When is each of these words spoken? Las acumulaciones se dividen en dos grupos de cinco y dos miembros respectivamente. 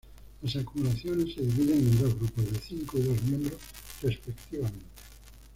Las 0.41 0.55
acumulaciones 0.55 1.35
se 1.35 1.41
dividen 1.41 1.77
en 1.77 1.99
dos 2.01 2.15
grupos 2.15 2.51
de 2.51 2.57
cinco 2.59 2.97
y 2.97 3.01
dos 3.03 3.21
miembros 3.21 3.61
respectivamente. 4.01 4.87